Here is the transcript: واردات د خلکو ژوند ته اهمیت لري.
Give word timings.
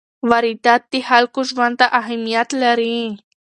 واردات 0.29 0.81
د 0.91 0.93
خلکو 1.09 1.39
ژوند 1.49 1.75
ته 1.79 1.85
اهمیت 1.99 2.49
لري. 2.63 2.97